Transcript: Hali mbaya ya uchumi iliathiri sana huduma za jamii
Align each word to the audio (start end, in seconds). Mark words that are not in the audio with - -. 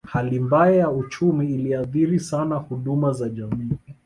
Hali 0.13 0.39
mbaya 0.39 0.75
ya 0.75 0.91
uchumi 0.91 1.53
iliathiri 1.53 2.19
sana 2.19 2.55
huduma 2.55 3.11
za 3.13 3.29
jamii 3.29 3.69